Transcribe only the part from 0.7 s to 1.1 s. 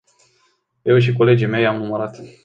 Eu